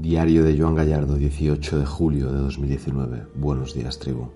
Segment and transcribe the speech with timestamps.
[0.00, 3.26] Diario de Joan Gallardo, 18 de julio de 2019.
[3.34, 4.28] Buenos días, tribu.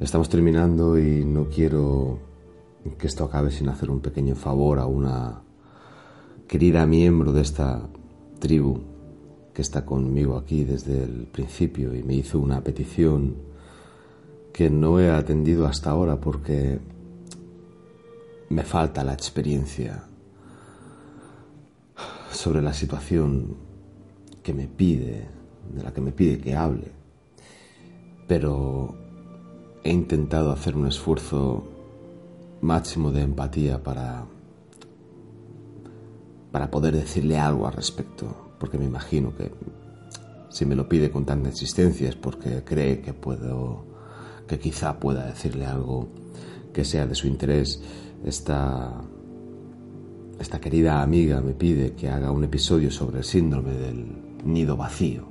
[0.00, 2.18] Estamos terminando y no quiero
[2.98, 5.42] que esto acabe sin hacer un pequeño favor a una
[6.48, 7.88] querida miembro de esta
[8.40, 8.80] tribu
[9.54, 13.36] que está conmigo aquí desde el principio y me hizo una petición
[14.52, 16.80] que no he atendido hasta ahora porque
[18.48, 20.08] me falta la experiencia
[22.34, 23.56] sobre la situación
[24.42, 25.28] que me pide,
[25.74, 26.90] de la que me pide que hable.
[28.26, 28.94] Pero
[29.84, 31.64] he intentado hacer un esfuerzo
[32.60, 34.24] máximo de empatía para
[36.52, 39.50] para poder decirle algo al respecto, porque me imagino que
[40.50, 43.86] si me lo pide con tanta insistencia es porque cree que puedo
[44.46, 46.08] que quizá pueda decirle algo
[46.74, 47.82] que sea de su interés.
[48.22, 48.92] Esta,
[50.38, 54.06] esta querida amiga me pide que haga un episodio sobre el síndrome del
[54.44, 55.24] nido vacío,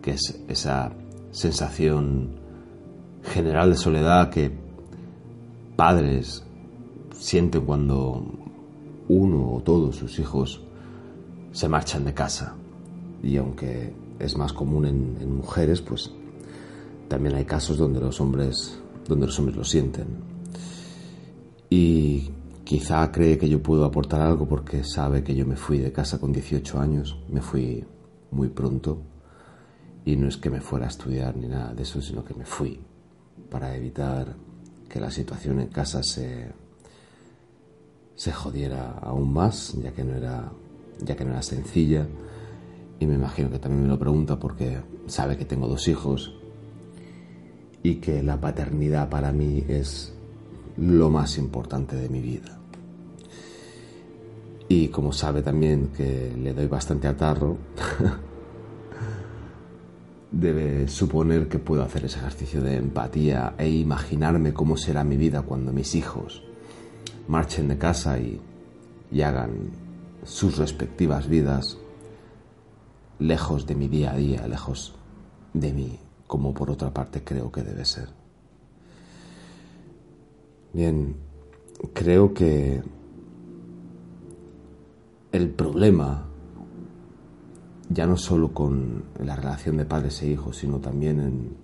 [0.00, 0.92] que es esa
[1.30, 2.30] sensación
[3.22, 4.50] general de soledad que
[5.76, 6.44] padres
[7.12, 8.24] sienten cuando
[9.08, 10.62] uno o todos sus hijos
[11.52, 12.54] se marchan de casa.
[13.22, 16.10] Y aunque es más común en, mujeres, pues
[17.08, 20.06] también hay casos donde los hombres, donde los hombres lo sienten.
[21.70, 22.30] Y
[22.68, 26.18] quizá cree que yo puedo aportar algo porque sabe que yo me fui de casa
[26.18, 27.82] con 18 años, me fui
[28.30, 29.00] muy pronto
[30.04, 32.44] y no es que me fuera a estudiar ni nada de eso, sino que me
[32.44, 32.78] fui
[33.48, 34.36] para evitar
[34.86, 36.52] que la situación en casa se,
[38.14, 40.52] se jodiera aún más, ya que no era,
[41.02, 42.06] ya que no era sencilla.
[43.00, 46.34] Y me imagino que también me lo pregunta porque sabe que tengo dos hijos
[47.82, 50.12] y que la paternidad para mí es
[50.76, 52.57] lo más importante de mi vida.
[54.68, 57.56] Y como sabe también que le doy bastante atarro,
[60.30, 65.42] debe suponer que puedo hacer ese ejercicio de empatía e imaginarme cómo será mi vida
[65.42, 66.42] cuando mis hijos
[67.28, 68.40] marchen de casa y,
[69.10, 69.70] y hagan
[70.24, 71.78] sus respectivas vidas
[73.18, 74.94] lejos de mi día a día, lejos
[75.54, 78.08] de mí, como por otra parte creo que debe ser.
[80.72, 81.16] Bien,
[81.94, 82.82] creo que
[85.32, 86.26] el problema,
[87.90, 91.56] ya no solo con la relación de padres e hijos, sino también en,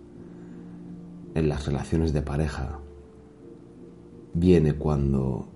[1.34, 2.78] en las relaciones de pareja,
[4.34, 5.48] viene cuando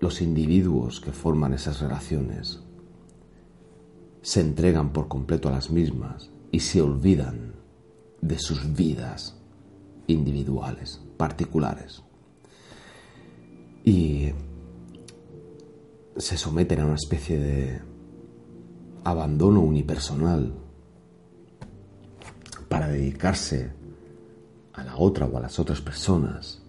[0.00, 2.60] los individuos que forman esas relaciones
[4.22, 7.54] se entregan por completo a las mismas y se olvidan
[8.20, 9.36] de sus vidas
[10.06, 12.02] individuales, particulares.
[13.84, 14.30] Y
[16.16, 17.80] se someten a una especie de
[19.04, 20.54] abandono unipersonal
[22.68, 23.72] para dedicarse
[24.72, 26.62] a la otra o a las otras personas,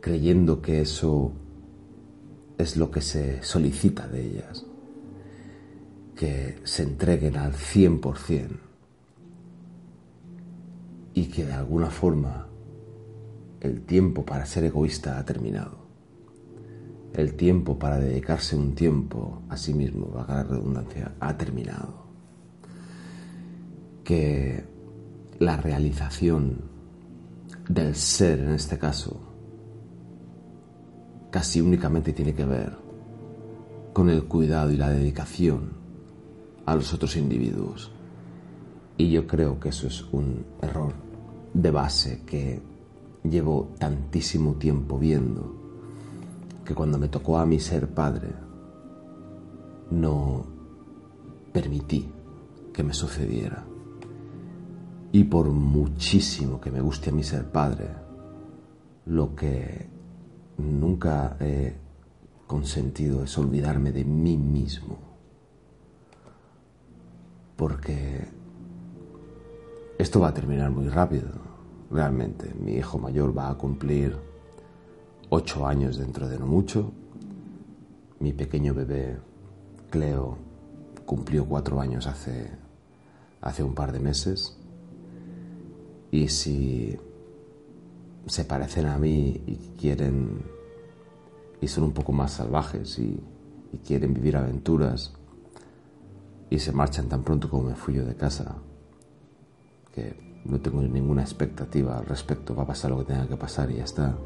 [0.00, 1.32] creyendo que eso
[2.58, 4.66] es lo que se solicita de ellas
[6.20, 8.50] que se entreguen al 100%
[11.14, 12.46] y que de alguna forma
[13.62, 15.79] el tiempo para ser egoísta ha terminado.
[17.12, 22.06] El tiempo para dedicarse un tiempo a sí mismo, vaga la redundancia, ha terminado.
[24.04, 24.64] Que
[25.38, 26.62] la realización
[27.68, 29.20] del ser en este caso
[31.30, 32.76] casi únicamente tiene que ver
[33.92, 35.70] con el cuidado y la dedicación
[36.66, 37.90] a los otros individuos.
[38.96, 40.92] Y yo creo que eso es un error
[41.54, 42.60] de base que
[43.24, 45.59] llevo tantísimo tiempo viendo
[46.70, 48.28] que cuando me tocó a mí ser padre
[49.90, 50.46] no
[51.52, 52.08] permití
[52.72, 53.64] que me sucediera.
[55.10, 57.88] Y por muchísimo que me guste a mí ser padre,
[59.06, 59.88] lo que
[60.58, 61.74] nunca he
[62.46, 64.96] consentido es olvidarme de mí mismo
[67.56, 68.28] porque
[69.98, 71.30] esto va a terminar muy rápido,
[71.90, 72.54] realmente.
[72.54, 74.29] Mi hijo mayor va a cumplir
[75.30, 76.92] ocho años dentro de no mucho.
[78.18, 79.18] Mi pequeño bebé,
[79.88, 80.36] Cleo,
[81.06, 82.50] cumplió cuatro años hace,
[83.40, 84.58] hace un par de meses.
[86.10, 86.98] Y si
[88.26, 90.42] se parecen a mí y quieren
[91.60, 93.20] y son un poco más salvajes y,
[93.72, 95.12] y quieren vivir aventuras,
[96.48, 98.56] y se marchan tan pronto como me fui yo de casa,
[99.94, 103.70] que no tengo ninguna expectativa al respecto, va a pasar lo que tenga que pasar
[103.70, 104.16] y ya está.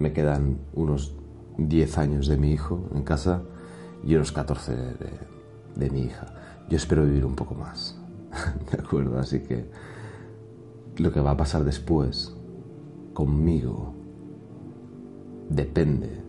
[0.00, 1.14] Me quedan unos
[1.58, 3.42] 10 años de mi hijo en casa
[4.04, 4.94] y unos 14 de,
[5.76, 6.26] de mi hija.
[6.68, 7.96] Yo espero vivir un poco más,
[8.72, 9.18] ¿de acuerdo?
[9.20, 9.70] Así que
[10.96, 12.34] lo que va a pasar después
[13.14, 13.94] conmigo
[15.48, 16.20] depende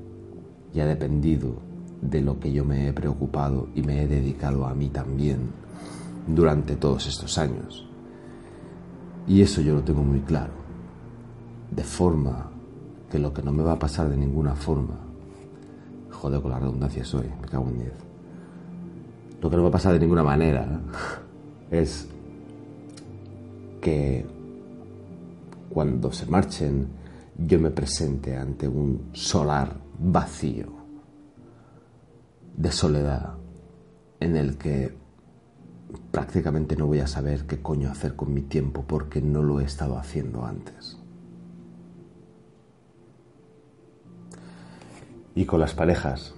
[0.74, 1.56] y ha dependido
[2.02, 5.52] de lo que yo me he preocupado y me he dedicado a mí también
[6.28, 7.88] durante todos estos años.
[9.28, 10.54] Y eso yo lo tengo muy claro.
[11.70, 12.52] De forma
[13.12, 14.96] que lo que no me va a pasar de ninguna forma,
[16.10, 17.94] joder con la redundancia soy, me cago en diez.
[19.42, 20.80] Lo que no va a pasar de ninguna manera
[21.72, 22.08] es
[23.82, 24.26] que
[25.70, 26.88] cuando se marchen
[27.38, 30.68] yo me presente ante un solar vacío
[32.56, 33.34] de soledad
[34.20, 34.96] en el que
[36.12, 39.66] prácticamente no voy a saber qué coño hacer con mi tiempo porque no lo he
[39.66, 41.01] estado haciendo antes.
[45.36, 46.34] Y con las parejas.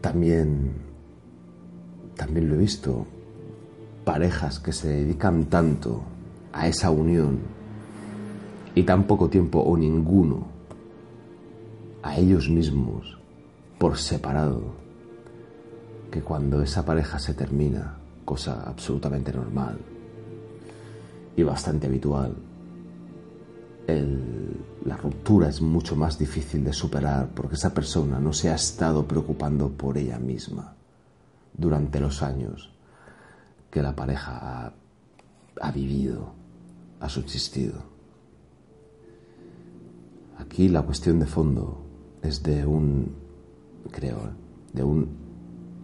[0.00, 0.90] También
[2.20, 3.06] también lo he visto.
[4.04, 6.02] Parejas que se dedican tanto
[6.52, 7.38] a esa unión
[8.74, 10.46] y tan poco tiempo o ninguno
[12.02, 13.18] a ellos mismos
[13.78, 14.74] por separado
[16.10, 17.96] que cuando esa pareja se termina,
[18.26, 19.78] cosa absolutamente normal
[21.36, 22.34] y bastante habitual,
[24.90, 29.06] la ruptura es mucho más difícil de superar porque esa persona no se ha estado
[29.06, 30.74] preocupando por ella misma
[31.56, 32.72] durante los años
[33.70, 34.74] que la pareja
[35.60, 36.32] ha vivido,
[36.98, 37.84] ha subsistido.
[40.38, 41.84] Aquí la cuestión de fondo
[42.20, 43.14] es de un,
[43.92, 44.18] creo,
[44.72, 45.08] de un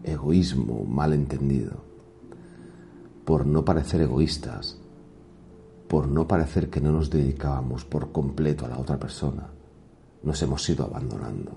[0.03, 1.77] egoísmo mal entendido.
[3.25, 4.81] Por no parecer egoístas,
[5.89, 9.49] por no parecer que no nos dedicábamos por completo a la otra persona,
[10.23, 11.53] nos hemos ido abandonando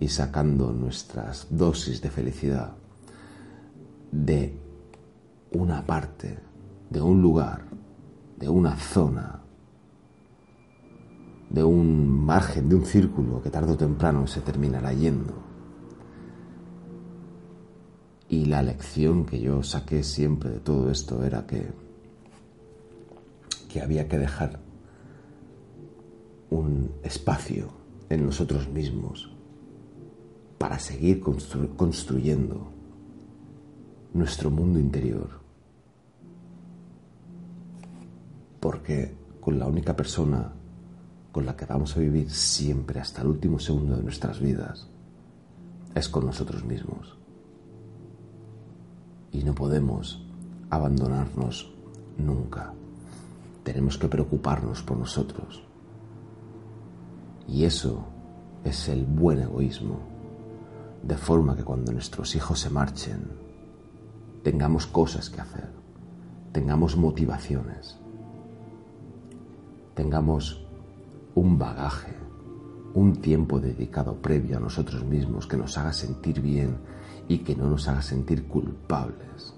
[0.00, 2.72] y sacando nuestras dosis de felicidad
[4.12, 4.54] de
[5.52, 6.38] una parte,
[6.90, 7.64] de un lugar,
[8.38, 9.40] de una zona,
[11.50, 15.34] de un margen, de un círculo que tarde o temprano se terminará yendo.
[18.28, 21.72] Y la lección que yo saqué siempre de todo esto era que,
[23.68, 24.60] que había que dejar
[26.50, 27.68] un espacio
[28.08, 29.30] en nosotros mismos
[30.56, 32.72] para seguir construyendo
[34.14, 35.28] nuestro mundo interior.
[38.60, 40.52] Porque con la única persona
[41.30, 44.88] con la que vamos a vivir siempre hasta el último segundo de nuestras vidas
[45.94, 47.16] es con nosotros mismos.
[49.30, 50.24] Y no podemos
[50.70, 51.72] abandonarnos
[52.16, 52.72] nunca.
[53.68, 55.62] Tenemos que preocuparnos por nosotros.
[57.46, 58.02] Y eso
[58.64, 59.98] es el buen egoísmo.
[61.02, 63.30] De forma que cuando nuestros hijos se marchen,
[64.42, 65.68] tengamos cosas que hacer,
[66.50, 67.98] tengamos motivaciones,
[69.92, 70.66] tengamos
[71.34, 72.16] un bagaje,
[72.94, 76.78] un tiempo dedicado previo a nosotros mismos que nos haga sentir bien
[77.28, 79.52] y que no nos haga sentir culpables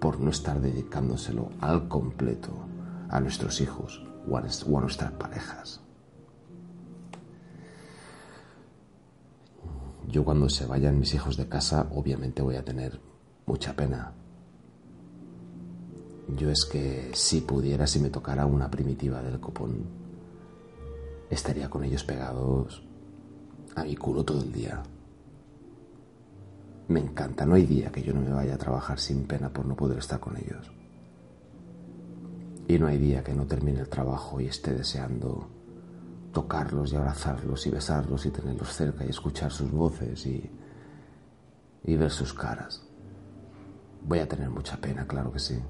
[0.00, 2.72] por no estar dedicándoselo al completo
[3.12, 5.80] a nuestros hijos o a nuestras parejas.
[10.08, 13.00] Yo cuando se vayan mis hijos de casa obviamente voy a tener
[13.46, 14.12] mucha pena
[16.36, 19.84] yo es que si pudiera, si me tocara una primitiva del copón,
[21.28, 22.82] estaría con ellos pegados
[23.74, 24.82] a mi culo todo el día.
[26.88, 29.66] Me encanta, no hay día que yo no me vaya a trabajar sin pena por
[29.66, 30.70] no poder estar con ellos.
[32.68, 35.48] Y no hay día que no termine el trabajo y esté deseando
[36.32, 40.50] tocarlos y abrazarlos y besarlos y tenerlos cerca y escuchar sus voces y,
[41.84, 42.82] y ver sus caras.
[44.04, 45.60] Voy a tener mucha pena, claro que sí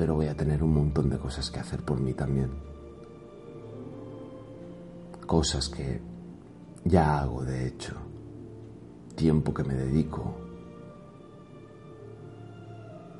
[0.00, 2.50] pero voy a tener un montón de cosas que hacer por mí también.
[5.26, 6.00] Cosas que
[6.86, 7.96] ya hago, de hecho.
[9.14, 10.34] Tiempo que me dedico.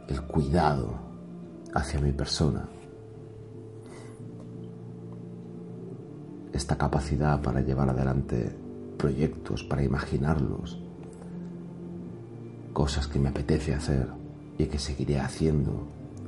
[0.09, 1.10] El cuidado
[1.75, 2.69] hacia mi persona.
[6.53, 8.55] Esta capacidad para llevar adelante
[8.99, 10.81] proyectos, para imaginarlos.
[12.73, 14.09] Cosas que me apetece hacer
[14.59, 15.87] y que seguiré haciendo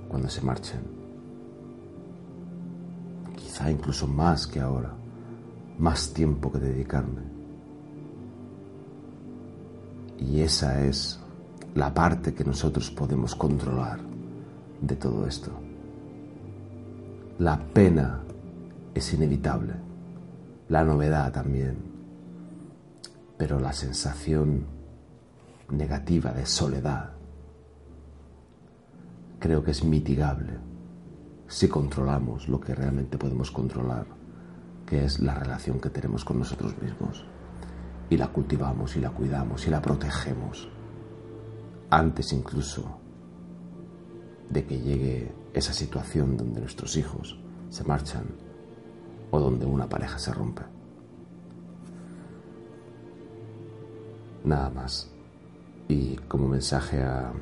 [0.08, 0.80] cuando se marchen.
[3.37, 4.94] Quizá incluso más que ahora,
[5.78, 7.22] más tiempo que dedicarme.
[10.18, 11.20] Y esa es
[11.75, 14.12] la parte que nosotros podemos controlar
[14.82, 15.50] de todo esto.
[17.38, 18.20] La pena
[18.94, 19.74] es inevitable.
[20.68, 21.76] la novedad también,
[23.36, 24.64] pero la sensación
[25.68, 27.10] negativa de soledad
[29.38, 30.58] creo que es mitigable
[31.46, 34.06] si controlamos lo que realmente podemos controlar,
[34.86, 37.26] que es la relación que tenemos con nosotros mismos.
[38.08, 40.70] Y la cultivamos y la cuidamos y la protegemos.
[41.90, 43.01] Antes incluso
[44.52, 47.38] de que llegue esa situación donde nuestros hijos
[47.71, 48.26] se marchan
[49.30, 50.62] o donde una pareja se rompe.
[54.44, 55.11] Nada más.
[55.88, 57.32] Y como mensaje a,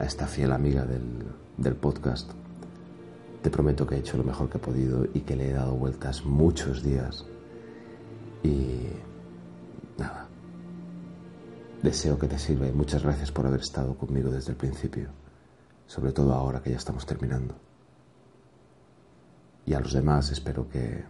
[0.00, 1.02] esta fiel amiga del,
[1.56, 2.30] del podcast,
[3.42, 5.74] te prometo que he hecho lo mejor que he podido y que le he dado
[5.74, 7.26] vueltas muchos días.
[8.42, 8.88] Y
[9.98, 10.28] nada.
[11.82, 15.10] Deseo que te sirva y muchas gracias por haber estado conmigo desde el principio,
[15.88, 17.56] sobre todo ahora que ya estamos terminando.
[19.66, 21.04] Y a los demás espero que,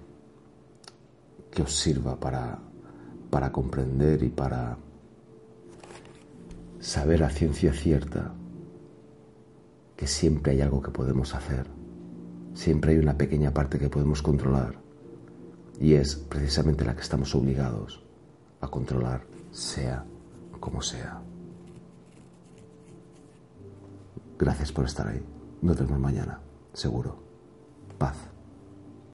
[1.51, 2.59] que os sirva para,
[3.29, 4.79] para comprender y para
[6.81, 8.33] saber a ciencia cierta
[9.97, 11.67] que siempre hay algo que podemos hacer,
[12.55, 14.77] siempre hay una pequeña parte que podemos controlar
[15.81, 18.01] y es precisamente la que estamos obligados
[18.61, 20.05] a controlar, sea
[20.61, 21.21] como sea.
[24.39, 25.21] Gracias por estar ahí.
[25.63, 26.41] Nos vemos mañana,
[26.73, 27.17] seguro.
[27.99, 28.28] Paz.